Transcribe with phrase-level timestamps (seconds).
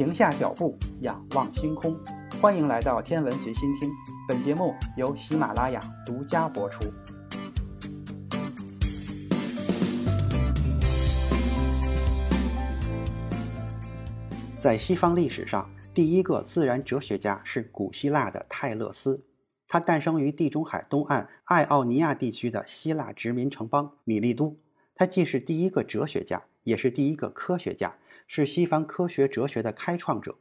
[0.00, 1.94] 停下脚步，仰望星空。
[2.40, 3.90] 欢迎来到天文随心听，
[4.26, 6.90] 本节目由喜马拉雅独家播出。
[14.58, 19.26] 在西方历史上，第一个自然哲学家是古希腊的泰勒斯，
[19.68, 24.56] 他诞生于地中海东岸爱奥尼亚地区的希腊殖民城邦米利都。
[24.94, 27.96] 他既是第一个哲学家，也是第一个科学家，
[28.32, 30.36] 是西方科学哲学的开创者。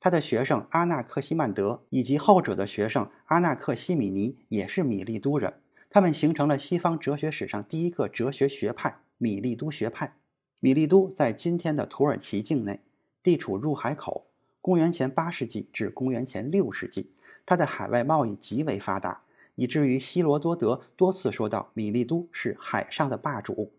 [0.00, 10.16] 他的学生阿纳克西曼德以及后者的学生阿纳克西米尼也是米利都人，他们形成了西方哲学史上第一个哲学学派——米利都学派。
[10.60, 12.80] 米利都在今天的土耳其境内。
[13.22, 14.28] 地处入海口，
[14.62, 17.10] 公元前八世纪至公元前六世纪，
[17.44, 19.24] 它的海外贸易极为发达，
[19.56, 23.74] 以至于希罗多德多次说到米利都是海上的霸主。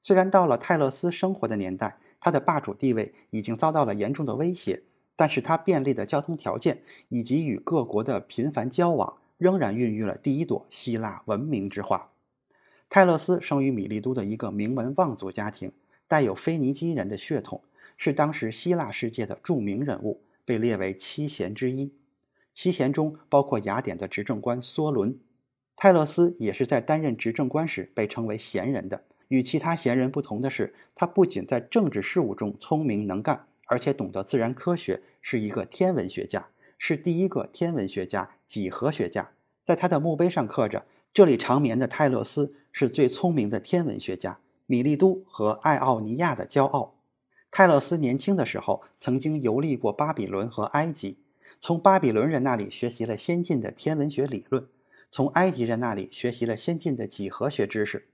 [0.00, 4.82] 虽然到了泰勒斯生活的年代，他的霸主地位已经遭到了严重的威胁，
[5.16, 12.12] 但是他便利的交通条件以及与各国的频繁交往，仍然孕育了第一朵希腊文明之花。
[12.88, 15.72] 泰勒斯生于米利都的一个名门望族家庭，
[16.06, 17.62] 带有腓尼基人的血统。
[18.02, 21.92] 是当时希腊世界的著名人物，被列为七贤之一。
[22.54, 25.18] 七贤中包括雅典的执政官梭伦。
[25.76, 29.04] 泰勒斯也是在担任执政官时被称为贤人的。
[29.30, 39.30] 与其他贤人不同的是，他不仅在政治事务中聪明能干，而且懂得自然科学，是一个天文学家，是第一个天文学家、几何学家。
[39.64, 46.96] 在他的墓碑上刻着：“这里长眠的泰勒斯是最聪明的天文学家，米利都和爱奥尼亚的骄傲。”
[47.52, 51.18] 泰勒斯年轻的时候曾经游历过巴比伦和埃及，
[51.60, 54.66] 从巴比伦人那里学习了先进的天文学理论，
[55.08, 58.08] 从埃及人那里学习了先进的几何学知识。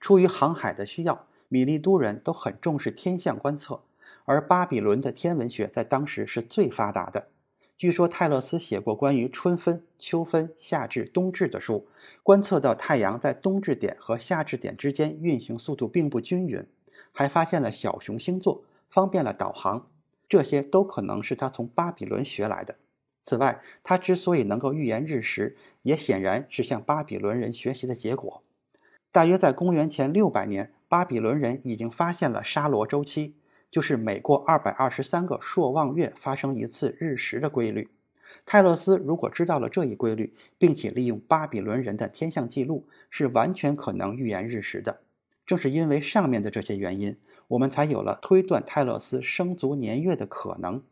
[0.00, 3.82] 出于航海的需要，米利都人都很重视天象观测，
[4.24, 7.28] 而巴比伦的天文学在当时是最发达的。
[7.76, 11.86] 据说泰勒斯写过关于春分、秋分、夏至、冬至的书，
[12.22, 16.66] 观测到太阳在冬至点和夏至点之间运行速度并不均匀，
[17.12, 18.64] 还发现了小熊星座。
[18.88, 19.90] 方便了导航，
[20.28, 22.76] 这些都可能是他从巴比伦学来的。
[23.20, 28.44] 此外，他之所以能够预言日食，也显然是向巴比伦人学习的结果。
[29.16, 33.34] 大约在公元前六百年，巴比伦人已经发现了沙罗周期，
[33.70, 37.88] 就是每过二百二十三个朔望月发生一次日食的规律。
[38.44, 45.00] 泰勒斯如果知道了这一规律，并且利用巴比伦人的天象记录，是完全可能预言日食的。
[45.46, 47.16] 正是因为上面的这些原因。
[47.48, 50.82] 我们才有了推断泰勒斯生卒年月的可能。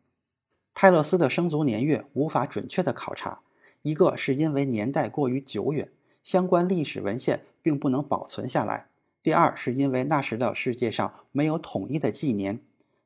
[0.72, 3.42] 泰勒斯的生卒年月无法准确的考察，
[3.82, 5.90] 一个是因为年代过于久远，
[6.22, 8.90] 相关历史文献并不能保存下来；
[9.22, 12.60] 第二是因为那时的世界上没有统一的纪年，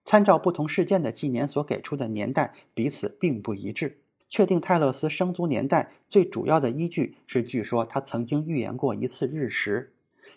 [0.05, 4.01] 参照不同事件的纪年所给出的年代彼此并不一致。
[4.29, 9.93] 确定泰勒斯生卒年代最主要的依据是，据说他曾经预言过一次日食。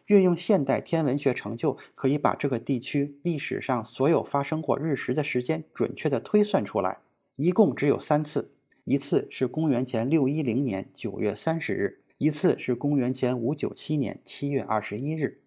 [0.06, 7.00] 运用现代天文学成就，可以把这个地区历史上所有发生过日食的时间准确地推算出来。
[7.38, 8.52] 一共只有三次，
[8.84, 15.42] 一次是公元前六一零年九月三十日，一次是公元前五九七年七月二十一日，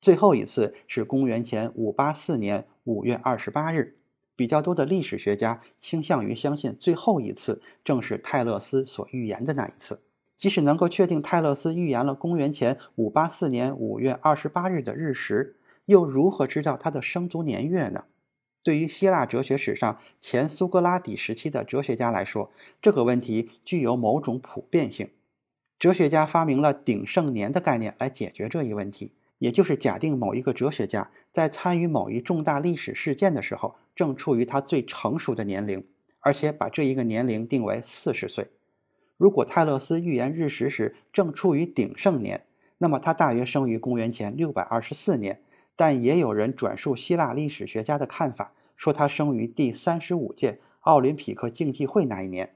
[0.00, 3.96] 最后一次是公元前五八四年五月二十八日。
[4.36, 10.02] 比较多的历史学家倾向于相信最后一次正是泰勒斯所预言的那一次。
[10.36, 18.04] 即使能够确定泰勒斯预言了公元前五八四年五月二十八日的日食，又如何知道他的生卒年月呢？
[18.62, 25.10] 对于希腊哲学史上前苏格拉底时期的哲学家来说，这个问题具有某种普遍性。
[25.80, 35.82] 哲学家发明了鼎盛年的概念来解决这一问题，也就是假定某一个哲学家在参与某一重大历史事件的时候，正处于他最成熟的年龄，
[36.20, 38.48] 而且把这一个年龄定为四十岁。
[39.16, 42.44] 如果泰勒斯预言日食时正处于鼎盛年，
[42.76, 45.40] 那么他大约生于公元前六百二十四年。
[45.74, 52.54] 但也有人转述希腊历史学家的看法，说他生于第三十五届奥林匹克竞技会那一年。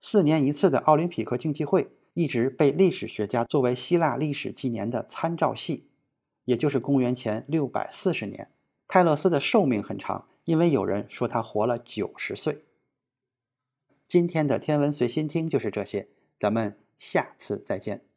[0.00, 5.88] 四年一次的奥林匹克竞技会一直被历史学家作为希腊历史纪年的参照系，
[6.44, 8.50] 也就是公元前六百四十年。
[8.86, 12.64] 泰勒斯的寿命很长，因为有人说他活了九十岁。
[14.06, 16.08] 今天的天文随心听就是这些，
[16.38, 18.07] 咱们下次再见。